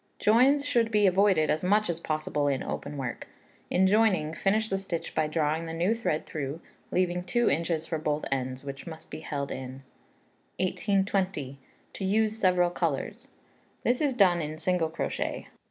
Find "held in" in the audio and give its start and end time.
9.19-9.83